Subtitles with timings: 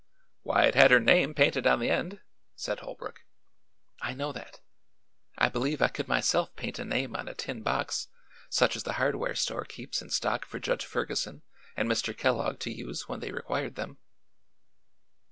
[0.41, 2.21] "Why, it had her name painted on the end,"
[2.55, 3.19] said Holbrook.
[4.01, 4.59] "I know that.
[5.37, 8.07] I believe I could myself paint a name on a tin box,
[8.49, 11.43] such as the hardware store keeps in stock for Judge Ferguson
[11.77, 12.17] and Mr.
[12.17, 13.99] Kellogg to use when they required them."